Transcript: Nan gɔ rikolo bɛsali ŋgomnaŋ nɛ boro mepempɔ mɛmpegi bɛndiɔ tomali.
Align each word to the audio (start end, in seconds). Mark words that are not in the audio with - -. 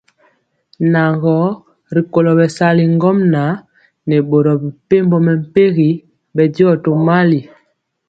Nan 0.91 1.11
gɔ 1.23 1.35
rikolo 1.95 2.31
bɛsali 2.39 2.83
ŋgomnaŋ 2.95 3.49
nɛ 4.07 4.15
boro 4.29 4.53
mepempɔ 4.63 5.17
mɛmpegi 5.25 5.89
bɛndiɔ 6.35 6.71
tomali. 6.83 7.39